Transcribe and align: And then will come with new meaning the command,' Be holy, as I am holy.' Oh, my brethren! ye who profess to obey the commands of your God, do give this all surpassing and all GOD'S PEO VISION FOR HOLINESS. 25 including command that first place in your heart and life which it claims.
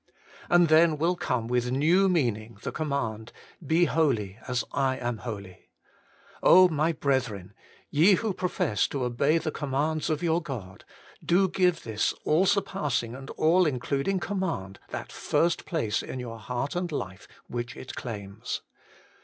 And 0.49 0.67
then 0.67 0.97
will 0.97 1.15
come 1.15 1.47
with 1.47 1.69
new 1.69 2.09
meaning 2.09 2.57
the 2.63 2.71
command,' 2.71 3.31
Be 3.73 3.85
holy, 3.85 4.39
as 4.47 4.63
I 4.71 4.97
am 4.97 5.17
holy.' 5.19 5.69
Oh, 6.41 6.67
my 6.67 6.91
brethren! 6.91 7.53
ye 7.91 8.13
who 8.13 8.33
profess 8.33 8.87
to 8.87 9.03
obey 9.03 9.37
the 9.37 9.51
commands 9.51 10.09
of 10.09 10.23
your 10.23 10.41
God, 10.41 10.85
do 11.23 11.47
give 11.47 11.83
this 11.83 12.13
all 12.25 12.47
surpassing 12.47 13.13
and 13.13 13.29
all 13.37 13.63
GOD'S 13.65 13.77
PEO 13.77 13.77
VISION 13.77 13.77
FOR 13.77 13.89
HOLINESS. 13.89 14.07
25 14.07 14.09
including 14.09 14.19
command 14.19 14.79
that 14.89 15.11
first 15.11 15.65
place 15.65 16.01
in 16.01 16.19
your 16.19 16.39
heart 16.39 16.75
and 16.75 16.91
life 16.91 17.27
which 17.45 17.77
it 17.77 17.93
claims. 17.93 18.63